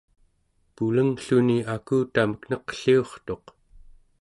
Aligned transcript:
pulenglluni 0.75 1.57
akutamek 1.75 2.41
neqliurtuq 2.49 3.45